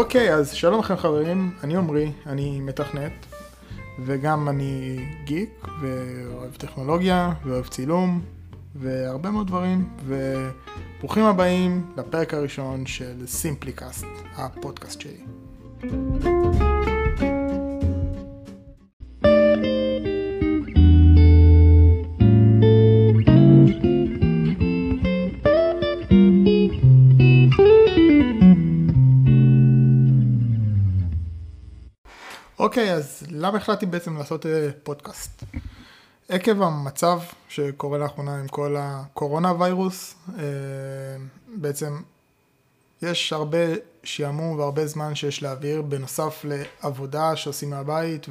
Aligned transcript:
אוקיי, 0.00 0.34
אז 0.34 0.52
שלום 0.52 0.80
לכם 0.80 0.96
חברים, 0.96 1.50
אני 1.64 1.76
עמרי, 1.76 2.12
אני 2.26 2.60
מתכנת, 2.60 3.12
וגם 4.06 4.48
אני 4.48 4.98
גיק, 5.24 5.66
ואוהב 5.80 6.54
טכנולוגיה, 6.56 7.32
ואוהב 7.44 7.66
צילום, 7.66 8.20
והרבה 8.74 9.30
מאוד 9.30 9.46
דברים, 9.46 9.88
וברוכים 10.06 11.24
הבאים 11.24 11.92
לפרק 11.96 12.34
הראשון 12.34 12.86
של 12.86 13.26
סימפליקאסט, 13.26 14.04
הפודקאסט 14.36 15.00
שלי. 15.00 15.20
אוקיי, 32.70 32.94
אז 32.94 33.22
למה 33.30 33.58
החלטתי 33.58 33.86
בעצם 33.86 34.16
לעשות 34.16 34.46
אה, 34.46 34.68
פודקאסט? 34.82 35.44
עקב 36.28 36.62
המצב 36.62 37.20
שקורה 37.48 37.98
לאחרונה 37.98 38.40
עם 38.40 38.48
כל 38.48 38.76
הקורונה 38.78 39.52
ויירוס, 39.58 40.14
אה, 40.38 40.44
בעצם 41.54 42.00
יש 43.02 43.32
הרבה 43.32 43.58
שעמום 44.04 44.58
והרבה 44.58 44.86
זמן 44.86 45.14
שיש 45.14 45.42
להעביר, 45.42 45.82
בנוסף 45.82 46.44
לעבודה 46.44 47.36
שעושים 47.36 47.70
מהבית 47.70 48.26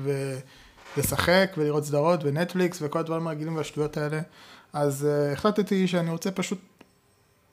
ולשחק 0.98 1.52
ולראות 1.58 1.84
סדרות 1.84 2.20
ונטפליקס 2.24 2.80
וכל 2.82 3.00
הדברים 3.00 3.28
הרגילים 3.28 3.56
והשטויות 3.56 3.98
האלה, 3.98 4.22
אז 4.74 5.08
uh, 5.08 5.34
החלטתי 5.34 5.88
שאני 5.88 6.12
רוצה 6.12 6.32
פשוט 6.32 6.60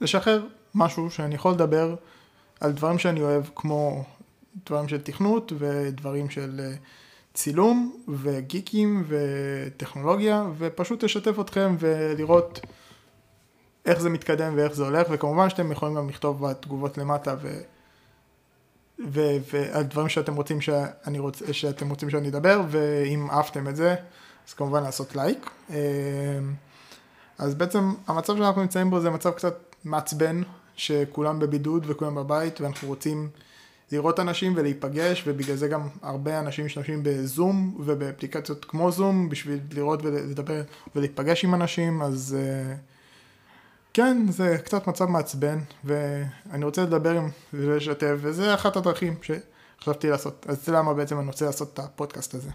לשחרר 0.01 0.47
משהו 0.75 1.11
שאני 1.11 1.35
יכול 1.35 1.53
לדבר 1.53 1.95
על 2.61 2.73
דברים 2.73 2.99
שאני 2.99 3.21
אוהב, 3.21 3.45
כמו 3.55 4.05
דברים 4.65 4.89
של 4.89 5.01
תכנות 5.01 5.53
ודברים 5.59 6.31
של 6.31 6.61
אה, 6.61 6.75
צילום 7.35 7.97
וגיקים 8.09 9.05
וטכנולוגיה, 9.09 10.45
ופשוט 10.59 11.05
לשתף 11.05 11.41
אתכם 11.41 11.77
ולראות 11.79 12.61
איך 13.87 14.01
זה 14.01 14.11
מתקדם 14.11 14.53
ואיך 14.57 14.73
זה 14.73 14.85
הולך, 14.85 15.07
וכמובן 15.11 15.51
שאתם 15.51 15.73
יכולים 15.73 15.95
גם 15.95 16.09
לכתוב 16.09 16.47
בתגובות 16.47 16.99
למטה 16.99 17.35
ו... 17.43 17.61
ו- 19.09 19.37
ועל 19.53 19.83
דברים 19.83 20.09
שאתם 20.09 20.35
רוצים 20.35 20.61
שאני 20.61 21.19
רוצ... 21.19 21.43
שאתם 21.53 21.89
רוצים 21.89 22.11
שאני 22.11 22.29
אדבר, 22.29 22.61
ואם 22.69 23.31
אהבתם 23.31 23.69
את 23.69 23.77
זה, 23.77 23.95
אז 24.49 24.55
כמובן 24.55 24.83
לעשות 24.83 25.17
לייק. 25.17 25.51
אה, 25.71 25.77
אז 27.39 27.55
בעצם 27.55 27.95
המצב 28.07 28.37
שאנחנו 28.37 28.61
נמצאים 28.63 28.91
בו 28.91 29.01
זה 29.01 29.11
מצב 29.11 29.31
קצת 29.31 29.77
מעצבן, 29.85 30.43
שכולם 30.77 31.39
בבידוד 31.39 31.85
וכולם 31.87 32.15
בבית, 32.15 32.61
ואנחנו 32.61 32.89
רוצים 32.89 33.29
לראות 33.93 34.21
אנשים 34.21 34.53
ולהיפגש, 34.57 35.25
ובגלל 35.27 35.57
זה 35.57 35.69
גם 35.69 35.89
הרבה 36.03 36.39
אנשים 36.39 36.67
משתמשים 36.67 37.01
בזום 37.03 37.77
ובאפליקציות 37.79 38.65
כמו 38.65 38.93
זום, 38.93 39.29
בשביל 39.29 39.59
לראות 39.73 40.01
ולדבר 40.03 40.63
ולהיפגש 40.97 41.45
עם 41.45 41.55
אנשים, 41.55 42.03
אז 42.03 42.37
אה, 42.39 42.75
כן, 43.95 44.27
זה 44.31 44.59
קצת 44.65 44.87
מצב 44.87 45.05
מעצבן, 45.05 45.59
ואני 45.85 46.65
רוצה 46.65 46.83
לדבר 46.83 47.17
עם 47.17 47.29
ולשתף, 47.55 48.15
וזה 48.17 48.55
אחת 48.55 48.77
הדרכים 48.77 49.15
שחשבתי 49.23 50.11
לעשות. 50.11 50.47
אז 50.49 50.67
זה 50.67 50.73
למה 50.73 50.95
בעצם 50.95 51.19
אני 51.19 51.27
רוצה 51.27 51.47
לעשות 51.47 51.71
את 51.75 51.79
הפודקאסט 51.79 52.35
הזה. 52.35 52.51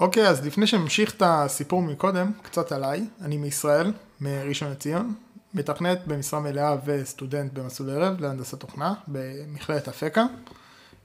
אוקיי, 0.00 0.28
אז 0.28 0.46
לפני 0.46 0.66
שנמשיך 0.66 1.14
את 1.14 1.22
הסיפור 1.26 1.82
מקודם, 1.82 2.32
קצת 2.42 2.72
עליי, 2.72 3.04
אני 3.20 3.36
מישראל, 3.36 3.92
מראשון 4.20 4.70
לציון, 4.70 5.14
מתכנת 5.54 6.06
במשרה 6.06 6.40
מלאה 6.40 6.76
וסטודנט 6.84 7.52
במסלול 7.52 7.90
ערב 7.90 8.20
להנדסת 8.20 8.60
תוכנה 8.60 8.94
במכללת 9.08 9.88
אפקה. 9.88 10.24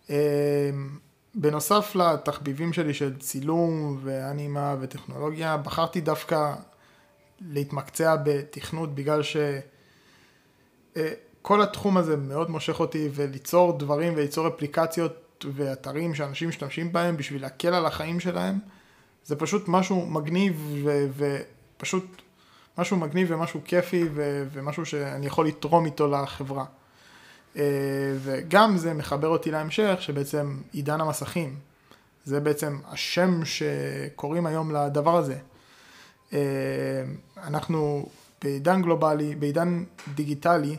אמ, 0.09 0.15
בנוסף 1.35 1.95
לתחביבים 1.95 2.73
שלי 2.73 2.93
של 2.93 3.19
צילום 3.19 3.99
ואנימה 4.03 4.75
וטכנולוגיה, 4.79 5.57
בחרתי 5.57 6.01
דווקא 6.01 6.53
להתמקצע 7.41 8.15
בתכנות 8.23 8.95
בגלל 8.95 9.23
שכל 9.23 9.49
אה, 11.59 11.63
התחום 11.63 11.97
הזה 11.97 12.17
מאוד 12.17 12.49
מושך 12.49 12.79
אותי 12.79 13.09
וליצור 13.13 13.77
דברים 13.77 14.13
וליצור 14.15 14.47
אפליקציות 14.47 15.45
ואתרים 15.55 16.15
שאנשים 16.15 16.49
משתמשים 16.49 16.93
בהם 16.93 17.17
בשביל 17.17 17.41
להקל 17.41 17.73
על 17.73 17.85
החיים 17.85 18.19
שלהם. 18.19 18.59
זה 19.25 19.35
פשוט 19.35 19.67
משהו 19.67 20.05
מגניב 20.05 20.81
ו- 20.83 21.07
ופשוט 21.77 22.21
משהו 22.77 22.97
מגניב 22.97 23.27
ומשהו 23.31 23.59
כיפי 23.65 24.03
ו- 24.13 24.47
ומשהו 24.51 24.85
שאני 24.85 25.25
יכול 25.25 25.47
לתרום 25.47 25.85
איתו 25.85 26.07
לחברה. 26.07 26.65
אה, 27.57 27.63
וגם 28.23 28.77
זה 28.77 28.93
מחבר 28.93 29.27
אותי 29.27 29.51
להמשך 29.51 29.97
שבעצם 29.99 30.57
עידן 30.71 31.01
המסכים. 31.01 31.55
זה 32.25 32.39
בעצם 32.39 32.79
השם 32.87 33.45
שקוראים 33.45 34.45
היום 34.45 34.75
לדבר 34.75 35.17
הזה. 35.17 35.37
אה, 36.33 36.39
אנחנו 37.43 38.09
בעידן 38.41 38.81
גלובלי, 38.81 39.35
בעידן 39.35 39.83
דיגיטלי, 40.15 40.77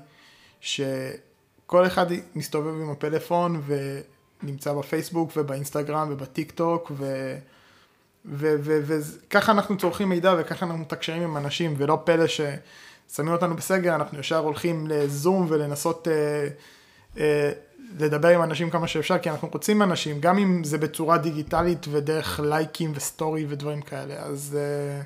שכל 0.61 1.87
אחד 1.87 2.06
מסתובב 2.34 2.81
עם 2.81 2.91
הפלאפון 2.91 3.62
ונמצא 3.66 4.72
בפייסבוק 4.72 5.31
ובאינסטגרם 5.37 6.09
ובטיק 6.11 6.53
טוק 6.53 6.93
ו... 6.94 7.34
וככה 8.24 9.52
אנחנו 9.52 9.76
צורכים 9.76 10.08
מידע 10.08 10.34
וככה 10.38 10.66
אנחנו 10.66 10.80
מתקשרים 10.80 11.22
עם 11.22 11.36
אנשים, 11.36 11.74
ולא 11.78 11.98
פלא 12.04 12.24
ששמים 12.26 13.32
אותנו 13.32 13.56
בסגר, 13.56 13.94
אנחנו 13.94 14.18
ישר 14.18 14.38
הולכים 14.38 14.86
לזום 14.86 15.46
ולנסות 15.48 16.08
אה, 16.08 16.48
אה, 17.18 17.52
לדבר 17.98 18.28
עם 18.28 18.42
אנשים 18.42 18.70
כמה 18.70 18.86
שאפשר, 18.86 19.18
כי 19.18 19.30
אנחנו 19.30 19.48
רוצים 19.52 19.82
אנשים, 19.82 20.20
גם 20.20 20.38
אם 20.38 20.64
זה 20.64 20.78
בצורה 20.78 21.18
דיגיטלית 21.18 21.86
ודרך 21.90 22.40
לייקים 22.44 22.92
וסטורי 22.94 23.46
ודברים 23.48 23.82
כאלה, 23.82 24.14
אז 24.14 24.58
אה, 24.60 25.02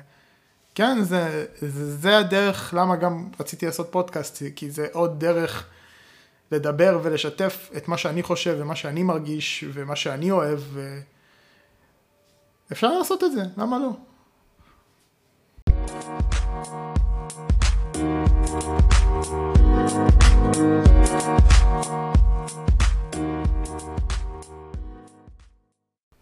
כן, 0.75 0.97
זה, 1.03 1.45
זה, 1.61 1.97
זה 1.97 2.17
הדרך 2.17 2.73
למה 2.77 2.95
גם 2.95 3.29
רציתי 3.39 3.65
לעשות 3.65 3.87
פודקאסט, 3.91 4.43
כי 4.55 4.71
זה 4.71 4.87
עוד 4.91 5.19
דרך 5.19 5.65
לדבר 6.51 6.99
ולשתף 7.03 7.69
את 7.77 7.87
מה 7.87 7.97
שאני 7.97 8.23
חושב 8.23 8.55
ומה 8.59 8.75
שאני 8.75 9.03
מרגיש 9.03 9.63
ומה 9.73 9.95
שאני 9.95 10.31
אוהב. 10.31 10.59
ו... 10.73 10.99
אפשר 12.71 12.97
לעשות 12.97 13.23
את 13.23 13.31
זה, 13.31 13.41
למה 13.57 13.79
לא? 13.79 13.89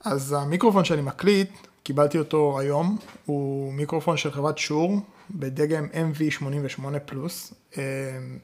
אז 0.05 0.33
המיקרופון 0.33 0.85
שאני 0.85 1.01
מקליט, 1.01 1.49
קיבלתי 1.83 2.19
אותו 2.19 2.59
היום, 2.59 2.97
הוא 3.25 3.73
מיקרופון 3.73 4.17
של 4.17 4.31
חברת 4.31 4.57
שור 4.57 4.95
בדגם 5.31 5.85
MV88 5.85 6.99
פלוס. 7.05 7.53
אה, 7.77 7.83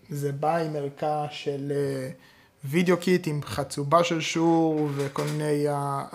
זה 0.09 0.31
בא 0.31 0.58
עם 0.58 0.75
ערכה 0.75 1.25
של 1.31 1.72
אה, 1.75 2.09
וידאו 2.66 2.97
קיט 2.97 3.28
עם 3.28 3.41
חצובה 3.44 4.03
של 4.03 4.22
שור 4.22 4.90
וכל 4.96 5.24
מיני 5.24 5.66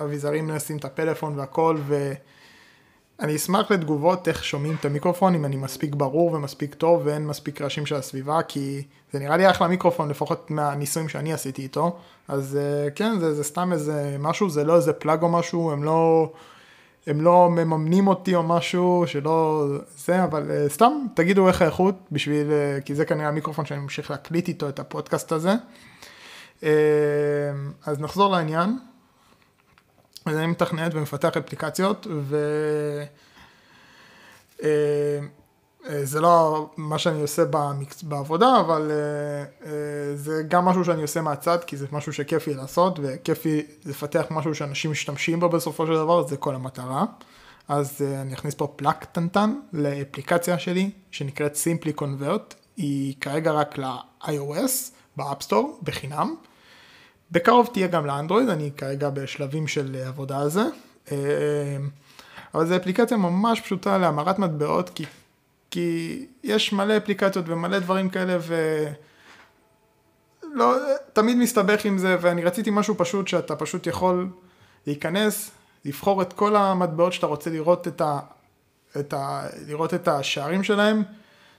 אביזרים 0.02 0.50
לשים 0.50 0.76
את 0.76 0.84
הפלאפון 0.84 1.38
והכל 1.38 1.78
ואני 1.86 3.36
אשמח 3.36 3.70
לתגובות 3.70 4.28
איך 4.28 4.44
שומעים 4.44 4.74
את 4.80 4.84
המיקרופון 4.84 5.34
אם 5.34 5.44
אני 5.44 5.56
מספיק 5.56 5.94
ברור 5.94 6.32
ומספיק 6.32 6.74
טוב 6.74 7.02
ואין 7.04 7.26
מספיק 7.26 7.60
רעשים 7.60 7.86
של 7.86 7.94
הסביבה 7.94 8.42
כי 8.42 8.82
זה 9.12 9.18
נראה 9.18 9.36
לי 9.36 9.50
אחלה 9.50 9.68
מיקרופון 9.68 10.08
לפחות 10.08 10.50
מהניסויים 10.50 11.08
שאני 11.08 11.32
עשיתי 11.32 11.62
איתו 11.62 11.96
אז 12.28 12.56
אה, 12.56 12.90
כן 12.90 13.18
זה, 13.18 13.34
זה 13.34 13.44
סתם 13.44 13.72
איזה 13.72 14.16
משהו 14.18 14.50
זה 14.50 14.64
לא 14.64 14.76
איזה 14.76 14.92
פלאג 14.92 15.22
או 15.22 15.28
משהו 15.28 15.72
הם 15.72 15.84
לא 15.84 16.32
הם 17.06 17.20
לא 17.20 17.48
מממנים 17.50 18.08
אותי 18.08 18.34
או 18.34 18.42
משהו 18.42 19.04
שלא 19.06 19.66
זה 19.96 20.24
אבל 20.24 20.50
אה, 20.50 20.68
סתם 20.68 20.92
תגידו 21.14 21.48
איך 21.48 21.62
האיכות 21.62 21.94
בשביל 22.12 22.50
אה, 22.50 22.80
כי 22.84 22.94
זה 22.94 23.04
כנראה 23.04 23.28
המיקרופון 23.28 23.66
שאני 23.66 23.80
ממשיך 23.80 24.10
להקליט 24.10 24.48
איתו 24.48 24.68
את 24.68 24.78
הפודקאסט 24.78 25.32
הזה. 25.32 25.52
אמ, 26.62 26.68
אז 27.86 28.00
נחזור 28.00 28.32
לעניין. 28.32 28.78
אז 30.26 30.36
אני 30.36 30.46
מתכנת 30.46 30.94
ומפתח 30.94 31.36
אפליקציות 31.36 32.06
ו... 32.10 32.36
אמ, 34.62 34.68
אה, 35.88 36.04
זה 36.04 36.20
לא 36.20 36.68
מה 36.76 36.98
שאני 36.98 37.22
עושה 37.22 37.44
במקצ... 37.50 38.02
בעבודה, 38.02 38.60
אבל 38.60 38.90
זה 40.14 40.42
גם 40.48 40.64
משהו 40.64 40.84
שאני 40.84 41.02
עושה 41.02 41.20
מהצד, 41.20 41.58
כי 41.64 41.76
זה 41.76 41.86
משהו 41.92 42.12
שכיף 42.12 42.46
לי 42.46 42.54
לעשות, 42.54 42.98
וכיף 43.02 43.44
לי 43.44 43.66
לפתח 43.84 44.24
משהו 44.30 44.54
שאנשים 44.54 44.90
משתמשים 44.90 45.40
בו 45.40 45.48
בסופו 45.48 45.86
של 45.86 45.94
דבר, 45.94 46.26
זה 46.26 46.36
כל 46.36 46.54
המטרה. 46.54 47.04
אז 47.68 48.02
אני 48.02 48.34
אכניס 48.34 48.54
פה 48.54 48.72
plug 48.76 49.00
קטנטן 49.00 49.54
לאפליקציה 49.72 50.58
שלי, 50.58 50.90
שנקראת 51.10 51.56
Simply 51.56 52.00
Convert, 52.00 52.54
היא 52.76 53.14
כרגע 53.20 53.52
רק 53.52 53.78
ל-iOS, 53.78 54.97
ב 55.18 55.24
App 55.24 55.43
Store, 55.43 55.80
בחינם. 55.82 56.34
בקרוב 57.30 57.70
תהיה 57.72 57.86
גם 57.86 58.06
לאנדרואיד, 58.06 58.48
אני 58.48 58.70
כרגע 58.76 59.10
בשלבים 59.10 59.68
של 59.68 59.96
עבודה 60.06 60.40
על 60.40 60.48
זה. 60.48 60.62
אה, 61.12 61.16
אבל 62.54 62.66
זו 62.66 62.76
אפליקציה 62.76 63.16
ממש 63.16 63.60
פשוטה 63.60 63.98
להמרת 63.98 64.38
מטבעות, 64.38 64.90
כי, 64.90 65.04
כי 65.70 66.26
יש 66.42 66.72
מלא 66.72 66.96
אפליקציות 66.96 67.44
ומלא 67.48 67.78
דברים 67.78 68.08
כאלה, 68.08 68.36
ו... 68.40 68.84
לא, 70.52 70.76
תמיד 71.12 71.36
מסתבך 71.36 71.84
עם 71.84 71.98
זה, 71.98 72.16
ואני 72.20 72.44
רציתי 72.44 72.70
משהו 72.70 72.94
פשוט 72.98 73.28
שאתה 73.28 73.56
פשוט 73.56 73.86
יכול 73.86 74.28
להיכנס, 74.86 75.50
לבחור 75.84 76.22
את 76.22 76.32
כל 76.32 76.56
המטבעות 76.56 77.12
שאתה 77.12 77.26
רוצה 77.26 77.50
לראות 77.50 77.88
את, 77.88 78.00
ה, 78.00 78.18
את, 79.00 79.12
ה, 79.12 79.46
לראות 79.66 79.94
את 79.94 80.08
השערים 80.08 80.64
שלהם, 80.64 81.02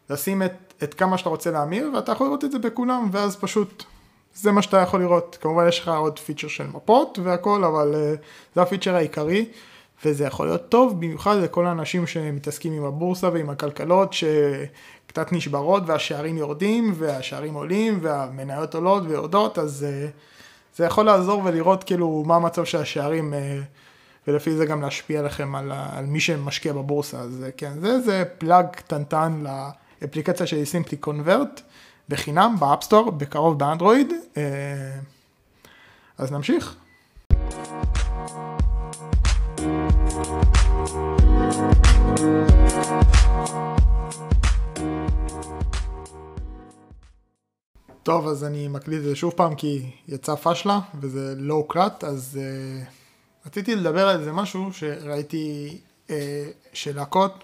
לשים 0.09 0.43
את, 0.43 0.73
את 0.83 0.93
כמה 0.93 1.17
שאתה 1.17 1.29
רוצה 1.29 1.51
להמיר, 1.51 1.91
ואתה 1.95 2.11
יכול 2.11 2.27
לראות 2.27 2.43
את 2.43 2.51
זה 2.51 2.59
בכולם, 2.59 3.09
ואז 3.11 3.35
פשוט 3.35 3.83
זה 4.35 4.51
מה 4.51 4.61
שאתה 4.61 4.77
יכול 4.77 5.01
לראות. 5.01 5.37
כמובן 5.41 5.67
יש 5.67 5.79
לך 5.79 5.87
עוד 5.87 6.19
פיצ'ר 6.19 6.47
של 6.47 6.67
מפות 6.67 7.19
והכל, 7.23 7.63
אבל 7.63 7.93
uh, 7.93 8.17
זה 8.55 8.61
הפיצ'ר 8.61 8.95
העיקרי, 8.95 9.45
וזה 10.05 10.25
יכול 10.25 10.47
להיות 10.47 10.69
טוב, 10.69 10.93
במיוחד 10.97 11.35
לכל 11.37 11.65
האנשים 11.65 12.07
שמתעסקים 12.07 12.73
עם 12.73 12.83
הבורסה 12.83 13.29
ועם 13.33 13.49
הכלכלות, 13.49 14.13
שקצת 14.13 15.31
נשברות 15.31 15.83
והשערים 15.85 16.37
יורדים, 16.37 16.93
והשערים 16.97 17.53
עולים, 17.53 17.99
והמניות 18.01 18.75
עולות 18.75 19.03
ויורדות, 19.07 19.59
אז 19.59 19.85
uh, 19.89 20.11
זה 20.77 20.85
יכול 20.85 21.05
לעזור 21.05 21.41
ולראות 21.45 21.83
כאילו 21.83 22.23
מה 22.27 22.35
המצב 22.35 22.65
של 22.65 22.77
השערים. 22.77 23.33
Uh, 23.33 23.37
ולפי 24.27 24.51
זה 24.51 24.65
גם 24.65 24.81
להשפיע 24.81 25.21
לכם 25.21 25.55
על, 25.55 25.71
על 25.71 26.05
מי 26.05 26.19
שמשקיע 26.19 26.73
בבורסה. 26.73 27.19
אז 27.19 27.45
כן, 27.57 27.71
זה, 27.79 27.99
זה 27.99 28.23
פלאג 28.37 28.65
קטנטן 28.71 29.43
לאפליקציה 30.01 30.47
של 30.47 30.65
Simply 30.65 30.97
Convert, 30.97 31.61
בחינם, 32.09 32.55
ב 32.59 32.64
App 32.64 32.80
Store, 32.80 33.11
בקרוב 33.11 33.59
באנדרואיד. 33.59 34.13
אה, 34.37 34.99
אז 36.17 36.31
נמשיך. 36.31 36.75
טוב, 48.03 48.27
אז 48.27 48.43
אני 48.43 48.67
מקליט 48.67 48.99
את 48.99 49.03
זה 49.03 49.15
שוב 49.15 49.33
פעם 49.35 49.55
כי 49.55 49.91
יצא 50.07 50.35
פשלה 50.35 50.79
וזה 50.99 51.33
לא 51.37 51.53
הוקלט, 51.53 52.03
אז 52.03 52.39
אה, 52.39 52.85
רציתי 53.45 53.75
לדבר 53.75 54.07
על 54.07 54.19
איזה 54.19 54.31
משהו 54.31 54.73
שראיתי 54.73 55.77
אה, 56.09 56.49
שלהקות 56.73 57.43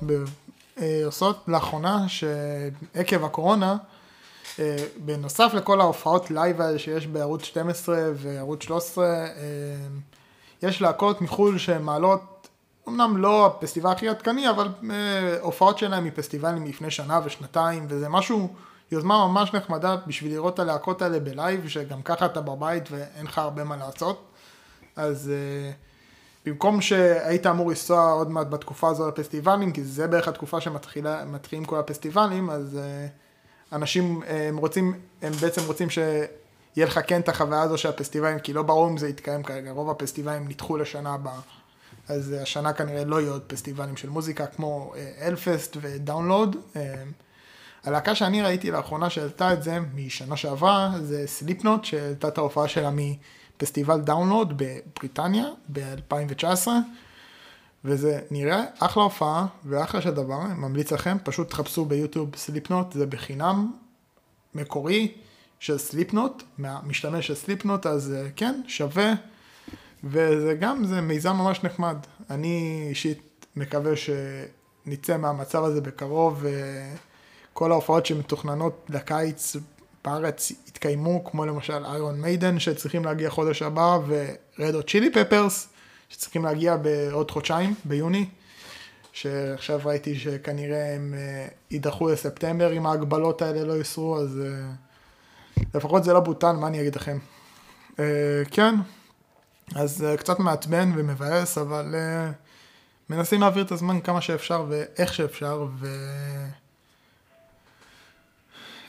עושות 1.05 1.43
לאחרונה, 1.47 2.05
שעקב 2.09 3.25
הקורונה, 3.25 3.77
אה, 4.59 4.75
בנוסף 4.97 5.51
לכל 5.53 5.81
ההופעות 5.81 6.31
לייב 6.31 6.61
האלה 6.61 6.79
שיש 6.79 7.07
בערוץ 7.07 7.43
12 7.43 7.97
וערוץ 8.15 8.63
13, 8.63 9.05
אה, 9.05 9.25
יש 10.61 10.81
להקות 10.81 11.21
מחו"ל 11.21 11.57
שמעלות, 11.57 12.47
אמנם 12.87 13.17
לא 13.17 13.45
הפסטיבל 13.45 13.89
הכי 13.89 14.09
עדכני, 14.09 14.49
אבל 14.49 14.67
אה, 14.91 15.37
הופעות 15.41 15.77
שלהם 15.77 16.03
מפסטיבלים 16.03 16.63
מלפני 16.63 16.91
שנה 16.91 17.19
ושנתיים, 17.25 17.85
וזה 17.89 18.09
משהו, 18.09 18.53
יוזמה 18.91 19.27
ממש 19.27 19.53
נחמדה 19.53 19.95
בשביל 20.07 20.31
לראות 20.31 20.53
את 20.53 20.59
הלהקות 20.59 21.01
האלה 21.01 21.19
בלייב, 21.19 21.67
שגם 21.67 22.01
ככה 22.01 22.25
אתה 22.25 22.41
בבית 22.41 22.83
ואין 22.91 23.25
לך 23.25 23.37
הרבה 23.37 23.63
מה 23.63 23.77
לעשות. 23.77 24.25
אז 24.95 25.31
uh, 25.31 25.73
במקום 26.45 26.81
שהיית 26.81 27.45
אמור 27.47 27.69
לנסוע 27.69 28.11
עוד 28.11 28.31
מעט 28.31 28.47
בתקופה 28.47 28.89
הזו 28.89 29.07
לפסטיבלים, 29.07 29.71
כי 29.71 29.83
זה 29.83 30.07
בערך 30.07 30.27
התקופה 30.27 30.61
שמתחילים 30.61 31.65
כל 31.65 31.79
הפסטיבלים, 31.79 32.49
אז 32.49 32.79
uh, 32.79 33.75
אנשים 33.75 34.21
uh, 34.21 34.25
הם 34.29 34.57
רוצים, 34.57 34.99
הם 35.21 35.33
בעצם 35.33 35.61
רוצים 35.67 35.89
שיהיה 35.89 36.17
לך 36.77 36.99
כן 37.07 37.21
את 37.21 37.29
החוויה 37.29 37.61
הזו 37.61 37.77
של 37.77 37.89
הפסטיבלים, 37.89 38.39
כי 38.39 38.53
לא 38.53 38.63
ברור 38.63 38.87
אם 38.89 38.97
זה 38.97 39.09
יתקיים 39.09 39.43
כרגע, 39.43 39.71
רוב 39.71 39.89
הפסטיבלים 39.89 40.47
נדחו 40.47 40.77
לשנה 40.77 41.13
הבאה. 41.13 41.39
אז 42.09 42.35
uh, 42.37 42.41
השנה 42.41 42.73
כנראה 42.73 43.05
לא 43.05 43.21
יהיו 43.21 43.31
עוד 43.31 43.43
פסטיבלים 43.47 43.97
של 43.97 44.09
מוזיקה 44.09 44.45
כמו 44.45 44.93
אלפסט 45.21 45.75
uh, 45.75 45.79
ודאונלוד. 45.81 46.55
Uh, 46.73 46.77
הלהקה 47.83 48.15
שאני 48.15 48.41
ראיתי 48.41 48.71
לאחרונה 48.71 49.09
שהעלתה 49.09 49.53
את 49.53 49.63
זה 49.63 49.79
משנה 49.95 50.37
שעברה, 50.37 50.91
זה 51.01 51.23
סליפנוט, 51.27 51.85
שהעלתה 51.85 52.27
את 52.27 52.37
ההופעה 52.37 52.67
שלה 52.67 52.89
מ... 52.89 52.99
פסטיבל 53.57 53.99
דאונלוד 54.01 54.53
בבריטניה 54.57 55.45
ב-2019, 55.73 56.67
וזה 57.85 58.19
נראה 58.31 58.63
אחלה 58.79 59.03
הופעה 59.03 59.45
ואחלה 59.65 60.01
של 60.01 60.11
דבר, 60.11 60.41
אני 60.45 60.53
ממליץ 60.53 60.91
לכם, 60.91 61.17
פשוט 61.23 61.49
תחפשו 61.49 61.85
ביוטיוב 61.85 62.35
סליפנוט, 62.35 62.93
זה 62.93 63.05
בחינם, 63.05 63.71
מקורי 64.55 65.13
של 65.59 65.77
סליפנוט, 65.77 66.43
מהמשתמש 66.57 67.27
של 67.27 67.35
סליפנוט, 67.35 67.85
אז 67.85 68.13
אה, 68.13 68.29
כן, 68.35 68.61
שווה, 68.67 69.13
וזה 70.03 70.53
גם, 70.59 70.85
זה 70.85 71.01
מיזם 71.01 71.35
ממש 71.35 71.63
נחמד. 71.63 71.97
אני 72.29 72.85
אישית 72.89 73.45
מקווה 73.55 73.91
שנצא 73.95 75.17
מהמצב 75.17 75.63
הזה 75.63 75.81
בקרוב, 75.81 76.45
וכל 77.51 77.71
ההופעות 77.71 78.05
שמתוכננות 78.05 78.85
לקיץ 78.89 79.55
בארץ 80.05 80.51
יתקיימו, 80.51 81.23
כמו 81.23 81.45
למשל 81.45 81.85
איירון 81.85 82.21
מיידן 82.21 82.59
שצריכים 82.59 83.05
להגיע 83.05 83.29
חודש 83.29 83.61
הבא, 83.61 83.97
ורדו 84.07 84.83
צ'ילי 84.83 85.11
פפרס 85.13 85.67
שצריכים 86.09 86.45
להגיע 86.45 86.77
בעוד 86.77 87.31
חודשיים, 87.31 87.75
ביוני, 87.85 88.25
שעכשיו 89.13 89.79
ראיתי 89.85 90.19
שכנראה 90.19 90.95
הם 90.95 91.13
אה, 91.17 91.47
יידחו 91.71 92.09
לספטמבר 92.09 92.73
אם 92.73 92.85
ההגבלות 92.85 93.41
האלה 93.41 93.63
לא 93.63 93.73
יוסרו, 93.73 94.19
אז 94.19 94.39
אה, 94.45 94.71
לפחות 95.75 96.03
זה 96.03 96.13
לא 96.13 96.19
בוטל, 96.19 96.51
מה 96.51 96.67
אני 96.67 96.81
אגיד 96.81 96.95
לכם. 96.95 97.17
אה, 97.99 98.43
כן, 98.51 98.75
אז 99.75 100.05
קצת 100.17 100.39
מעצבן 100.39 100.91
ומבאס, 100.95 101.57
אבל 101.57 101.95
מנסים 103.09 103.41
להעביר 103.41 103.63
את 103.63 103.71
הזמן 103.71 104.01
כמה 104.01 104.21
שאפשר 104.21 104.65
ואיך 104.69 105.13
שאפשר, 105.13 105.67
ו... 105.79 105.87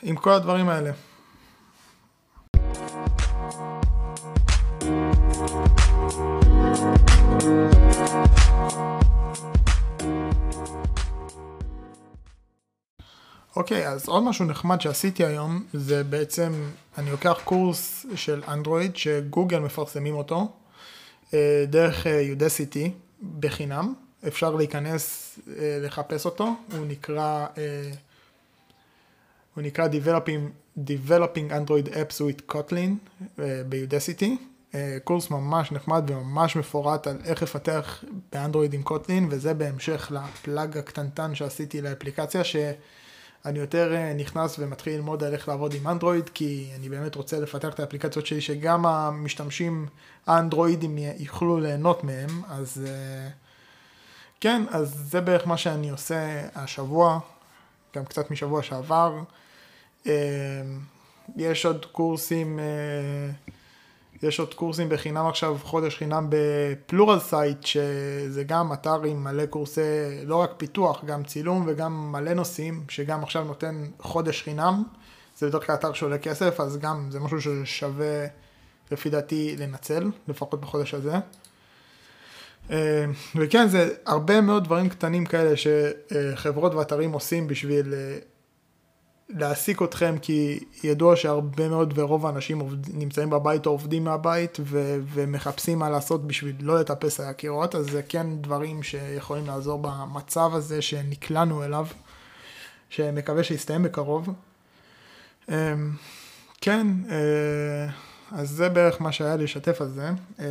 עם 0.03 0.17
כל 0.17 0.31
הדברים 0.31 0.69
האלה. 0.69 0.91
אוקיי, 13.57 13.87
okay, 13.87 13.89
אז 13.89 14.09
עוד 14.09 14.23
משהו 14.23 14.45
נחמד 14.45 14.81
שעשיתי 14.81 15.25
היום, 15.25 15.65
זה 15.73 16.05
בעצם, 16.05 16.53
אני 16.99 17.11
לוקח 17.11 17.41
קורס 17.45 18.07
של 18.15 18.43
אנדרואיד 18.49 18.97
שגוגל 18.97 19.59
מפרסמים 19.59 20.15
אותו, 20.15 20.53
אה, 21.35 21.65
דרך 21.69 22.07
יודסיטי, 22.07 22.85
אה, 22.85 22.91
בחינם, 23.41 23.95
אפשר 24.27 24.51
להיכנס, 24.51 25.39
אה, 25.49 25.79
לחפש 25.83 26.25
אותו, 26.25 26.55
הוא 26.73 26.87
נקרא 26.87 27.47
הוא 29.57 29.63
נקרא 29.63 29.89
Developing, 29.89 30.79
Developing 30.79 31.51
Android 31.51 31.89
Apps 31.89 32.21
with 32.21 32.53
Kotlin 32.53 33.11
אה, 33.39 33.63
ב-Udacity, 33.69 34.31
אה, 34.75 34.99
קורס 35.05 35.31
ממש 35.31 35.73
נחמד 35.73 36.11
וממש 36.11 36.57
מפורט 36.57 37.07
על 37.07 37.17
איך 37.25 37.43
לפתח 37.43 38.05
באנדרואיד 38.33 38.75
עם 38.75 38.83
קוטלין, 38.83 39.29
וזה 39.31 39.55
בהמשך 39.55 40.13
לפלאג 40.15 40.79
הקטנטן 40.79 41.35
שעשיתי 41.35 41.83
לאפליקציה, 41.83 42.45
שאני 42.45 43.59
יותר 43.59 43.95
אה, 43.95 44.15
נכנס 44.15 44.57
ומתחיל 44.59 44.95
ללמוד 44.95 45.25
על 45.25 45.33
איך 45.33 45.49
לעבוד 45.49 45.75
עם 45.75 45.89
אנדרואיד, 45.89 46.29
כי 46.29 46.71
אני 46.79 46.89
באמת 46.89 47.15
רוצה 47.15 47.41
לפתח 47.41 47.75
את 47.75 47.81
האפליקציות 47.81 48.27
שלי, 48.27 48.41
שגם 48.41 48.87
המשתמשים 48.87 49.87
האנדרואידים 50.27 50.99
יוכלו 50.99 51.61
ליהנות 51.61 52.05
מהם, 52.05 52.43
אז 52.49 52.87
כן, 54.41 54.63
אז 54.71 54.95
זה 55.11 55.21
בערך 55.21 55.47
מה 55.47 55.57
שאני 55.57 55.91
עושה 55.91 56.49
השבוע, 56.55 57.19
גם 57.97 58.05
קצת 58.05 58.31
משבוע 58.31 58.63
שעבר. 58.63 59.19
אמ, 60.07 60.13
יש 61.37 61.67
עוד 61.67 61.87
קורסים, 61.87 62.59
אה, 62.59 62.65
יש 64.23 64.41
עוד 64.41 64.55
קורסים 64.55 64.89
בחינם 64.89 65.27
עכשיו, 65.27 65.57
חודש 65.63 65.97
חינם 65.97 66.27
ב 66.29 67.19
Pluralsight, 67.19 67.65
שזה 67.65 68.45
גם 68.45 68.73
אתר 68.73 69.03
עם 69.03 69.25
מלא 69.25 69.47
קורסי, 69.47 69.81
לא 70.25 70.37
רק 70.37 70.51
פיתוח, 70.57 71.05
גם 71.05 71.25
צילום 71.25 71.65
וגם 71.67 72.13
מלא 72.13 72.35
נושאים, 72.35 72.85
שגם 72.89 73.23
עכשיו 73.23 73.45
נותן 73.45 73.85
חודש 74.01 74.43
חינם. 74.43 74.83
זה 75.39 75.49
בדרך 75.49 75.67
כלל 75.67 75.75
אתר 75.75 75.93
שעולה 75.93 76.19
כסף, 76.19 76.61
אז 76.61 76.79
גם 76.79 77.09
זה 77.11 77.21
משהו 77.21 77.39
ששווה 77.41 78.27
לפי 78.91 79.11
דעתי 79.11 79.57
לנצל, 79.59 80.11
לפחות 80.29 80.61
בחודש 80.61 80.95
הזה. 80.95 81.15
אמ, 82.71 82.77
וכן, 83.37 83.69
זה 83.69 83.95
הרבה 84.07 84.41
מאוד 84.41 84.65
דברים 84.65 84.89
קטנים 84.89 85.27
כאלה 85.27 85.55
שחברות 85.57 86.75
ואתרים 86.75 87.13
עושים 87.13 87.47
בשביל 87.49 87.95
אה, 87.95 88.19
להעסיק 89.29 89.83
אתכם 89.83 90.15
כי 90.23 90.65
ידוע 90.85 91.17
שהרבה 91.17 91.69
מאוד 91.69 91.93
ורוב 91.97 92.27
האנשים 92.27 92.59
עובד, 92.59 92.77
נמצאים 92.95 93.31
בבית 93.31 93.67
או 93.67 93.71
עובדים 93.71 94.05
מהבית 94.05 94.59
ו, 94.61 94.99
ומחפשים 95.15 95.79
מה 95.79 95.91
לעשות 95.91 96.27
בשביל 96.27 96.57
לא 96.61 96.81
לטפס 96.81 97.21
על 97.21 97.27
הקירות, 97.27 97.75
אז 97.75 97.87
זה 97.87 98.03
כן 98.03 98.27
דברים 98.41 98.83
שיכולים 98.83 99.47
לעזור 99.47 99.79
במצב 99.83 100.51
הזה 100.55 100.83
שנקלענו 100.83 101.65
אליו, 101.65 101.87
שמקווה 102.91 103.45
שיסתיים 103.45 103.83
בקרוב. 103.83 104.29
אמ, 105.49 105.55
כן, 106.61 106.87
אה, 107.11 107.89
אז 108.33 108.51
זה 108.51 108.69
בערך 108.69 109.01
מה 109.01 109.13
שהיה 109.13 109.37
לשתף 109.37 109.81
על 109.81 109.89
זה, 109.89 110.11
אה, 110.41 110.45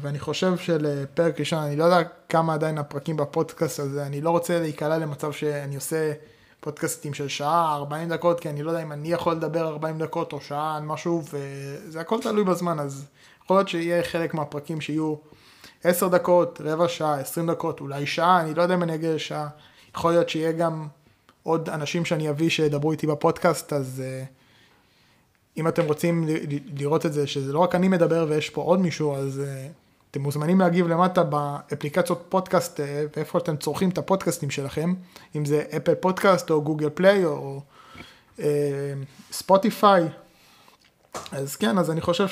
ואני 0.00 0.18
חושב 0.18 0.56
שלפרק 0.56 1.40
ראשון, 1.40 1.58
אני 1.58 1.76
לא 1.76 1.84
יודע 1.84 2.08
כמה 2.28 2.54
עדיין 2.54 2.78
הפרקים 2.78 3.16
בפודקאסט 3.16 3.80
הזה, 3.80 4.06
אני 4.06 4.20
לא 4.20 4.30
רוצה 4.30 4.60
להיקלע 4.60 4.98
למצב 4.98 5.32
שאני 5.32 5.74
עושה 5.74 6.12
פודקאסטים 6.64 7.14
של 7.14 7.28
שעה, 7.28 7.74
40 7.74 8.08
דקות, 8.08 8.40
כי 8.40 8.48
אני 8.48 8.62
לא 8.62 8.70
יודע 8.70 8.82
אם 8.82 8.92
אני 8.92 9.12
יכול 9.12 9.32
לדבר 9.32 9.68
40 9.68 9.98
דקות 9.98 10.32
או 10.32 10.40
שעה 10.40 10.80
משהו, 10.80 11.22
וזה 11.32 12.00
הכל 12.00 12.20
תלוי 12.20 12.44
בזמן, 12.44 12.78
אז 12.80 13.06
יכול 13.44 13.56
להיות 13.56 13.68
שיהיה 13.68 14.02
חלק 14.02 14.34
מהפרקים 14.34 14.80
שיהיו 14.80 15.14
10 15.84 16.08
דקות, 16.08 16.60
רבע 16.64 16.88
שעה, 16.88 17.20
20 17.20 17.50
דקות, 17.50 17.80
אולי 17.80 18.06
שעה, 18.06 18.40
אני 18.40 18.54
לא 18.54 18.62
יודע 18.62 18.74
אם 18.74 18.82
אני 18.82 18.94
אגיע 18.94 19.14
לשעה, 19.14 19.48
יכול 19.96 20.10
להיות 20.10 20.28
שיהיה 20.28 20.52
גם 20.52 20.88
עוד 21.42 21.68
אנשים 21.68 22.04
שאני 22.04 22.30
אביא 22.30 22.50
שידברו 22.50 22.92
איתי 22.92 23.06
בפודקאסט, 23.06 23.72
אז... 23.72 24.02
Uh, 24.02 24.26
אם 25.56 25.68
אתם 25.68 25.86
רוצים 25.86 26.28
לראות 26.76 27.06
את 27.06 27.12
זה, 27.12 27.26
שזה 27.26 27.52
לא 27.52 27.58
רק 27.58 27.74
אני 27.74 27.88
מדבר 27.88 28.26
ויש 28.28 28.50
פה 28.50 28.62
עוד 28.62 28.80
מישהו, 28.80 29.16
אז 29.16 29.42
uh, 29.44 29.83
אתם 30.14 30.22
מוזמנים 30.22 30.60
להגיב 30.60 30.88
למטה 30.88 31.22
באפליקציות 31.22 32.26
פודקאסט, 32.28 32.80
uh, 32.80 32.82
ואיפה 33.16 33.38
אתם 33.38 33.56
צורכים 33.56 33.90
את 33.90 33.98
הפודקאסטים 33.98 34.50
שלכם, 34.50 34.94
אם 35.36 35.44
זה 35.44 35.62
Apple 35.76 35.94
Podcast 35.94 36.50
או 36.50 36.62
Google 36.62 36.90
Play 36.90 37.24
או 37.24 37.62
Spotify. 39.32 40.02
Uh, 40.04 41.18
אז 41.32 41.56
כן, 41.56 41.78
אז 41.78 41.90
אני 41.90 42.00
חושב 42.00 42.26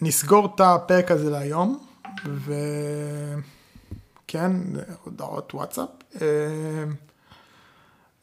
שנסגור 0.00 0.48
את 0.54 0.60
הפרק 0.60 1.10
הזה 1.10 1.30
להיום, 1.30 1.86
וכן, 4.24 4.52
הודעות 5.04 5.54
וואטסאפ. 5.54 5.88
Uh, 6.12 6.18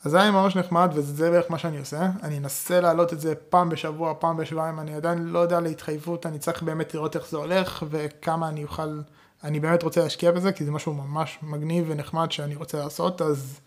אז 0.03 0.11
זה 0.11 0.21
היה 0.21 0.31
ממש 0.31 0.55
נחמד 0.55 0.91
וזה 0.93 1.31
בערך 1.31 1.51
מה 1.51 1.57
שאני 1.57 1.79
עושה. 1.79 2.09
אני 2.23 2.37
אנסה 2.37 2.81
להעלות 2.81 3.13
את 3.13 3.19
זה 3.19 3.35
פעם 3.35 3.69
בשבוע, 3.69 4.13
פעם 4.19 4.37
בשבועיים, 4.37 4.79
אני 4.79 4.95
עדיין 4.95 5.17
לא 5.23 5.39
יודע 5.39 5.59
להתחייבות, 5.59 6.25
אני 6.25 6.39
צריך 6.39 6.63
באמת 6.63 6.93
לראות 6.93 7.15
איך 7.15 7.29
זה 7.29 7.37
הולך 7.37 7.85
וכמה 7.89 8.49
אני 8.49 8.63
אוכל, 8.63 9.01
אני 9.43 9.59
באמת 9.59 9.83
רוצה 9.83 10.03
להשקיע 10.03 10.31
בזה, 10.31 10.51
כי 10.51 10.65
זה 10.65 10.71
משהו 10.71 10.93
ממש 10.93 11.39
מגניב 11.43 11.85
ונחמד 11.87 12.31
שאני 12.31 12.55
רוצה 12.55 12.77
לעשות, 12.77 13.21
אז 13.21 13.59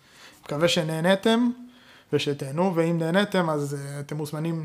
מקווה 0.45 0.69
שנהניתם 0.69 1.50
ושתהנו, 2.12 2.73
ואם 2.75 2.99
נהניתם 2.99 3.50
אז 3.50 3.75
uh, 3.75 4.00
אתם 4.00 4.16
מוזמנים 4.16 4.64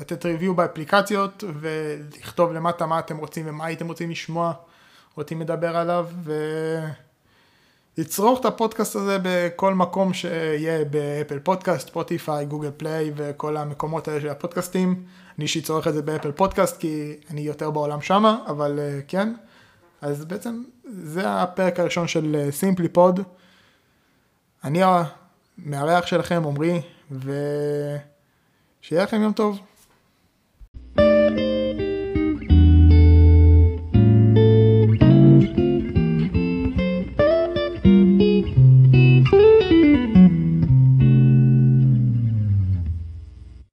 לתת 0.00 0.26
ריוויו 0.26 0.54
באפליקציות 0.54 1.44
ולכתוב 1.60 2.52
למטה 2.52 2.86
מה 2.86 2.98
אתם 2.98 3.16
רוצים 3.16 3.44
ומה 3.48 3.64
הייתם 3.64 3.88
רוצים 3.88 4.10
לשמוע, 4.10 4.52
רוצים 5.16 5.40
לדבר 5.40 5.76
עליו, 5.76 6.06
ו... 6.24 6.32
לצרוך 7.98 8.40
את 8.40 8.44
הפודקאסט 8.44 8.96
הזה 8.96 9.18
בכל 9.22 9.74
מקום 9.74 10.14
שיהיה 10.14 10.84
ב 10.84 10.93
Apple 10.93 11.38
Podcast, 11.38 11.88
Spotify, 11.88 12.46
Google 12.46 12.70
Play 12.76 13.12
וכל 13.16 13.56
המקומות 13.56 14.08
האלה 14.08 14.20
של 14.20 14.28
הפודקאסטים. 14.28 15.04
אני 15.36 15.42
אישית 15.42 15.64
צורך 15.64 15.88
את 15.88 15.94
זה 15.94 16.02
ב 16.02 16.07
Apple 16.07 16.32
Podcast 16.32 16.76
כי 16.76 17.16
אני 17.30 17.40
יותר 17.40 17.70
בעולם 17.70 18.02
שמה, 18.02 18.38
אבל 18.46 18.78
uh, 18.78 19.02
כן. 19.08 19.34
אז 20.00 20.24
בעצם 20.24 20.62
זה 20.84 21.42
הפרק 21.42 21.80
הראשון 21.80 22.08
של 22.08 22.48
סימפלי 22.50 22.86
uh, 22.86 22.90
פוד. 22.92 23.20
אני 24.64 24.80
המארח 24.82 26.06
שלכם, 26.06 26.42
עמרי, 26.46 26.80
ושיהיה 27.10 29.02
לכם 29.02 29.22
יום 29.22 29.32
טוב. 29.32 29.58